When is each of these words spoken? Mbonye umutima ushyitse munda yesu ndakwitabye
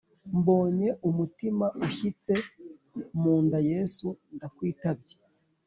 Mbonye 0.39 0.89
umutima 1.09 1.65
ushyitse 1.85 2.33
munda 3.21 3.57
yesu 3.71 4.07
ndakwitabye 4.35 5.15